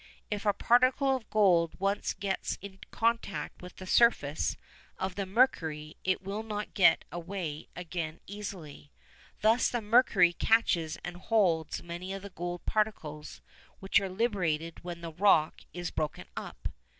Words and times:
If 0.31 0.47
a 0.47 0.53
particle 0.53 1.15
of 1.15 1.29
gold 1.29 1.73
once 1.79 2.13
gets 2.15 2.57
into 2.59 2.87
contact 2.89 3.61
with 3.61 3.75
the 3.75 3.85
surface 3.85 4.57
of 4.97 5.13
the 5.13 5.27
mercury 5.27 5.95
it 6.03 6.23
will 6.23 6.41
not 6.41 6.73
get 6.73 7.05
away 7.11 7.67
again 7.75 8.19
easily. 8.25 8.91
Thus 9.41 9.69
the 9.69 9.79
mercury 9.79 10.33
catches 10.33 10.97
and 11.03 11.17
holds 11.17 11.83
many 11.83 12.13
of 12.13 12.23
the 12.23 12.31
gold 12.31 12.65
particles 12.65 13.41
which 13.79 13.99
are 13.99 14.09
liberated 14.09 14.83
when 14.83 15.01
the 15.01 15.13
rock 15.13 15.61
is 15.71 15.91
broken 15.91 16.25
up. 16.35 16.69